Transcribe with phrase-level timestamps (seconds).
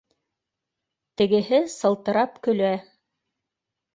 [1.21, 2.71] Тегеһе сылтырап көлә: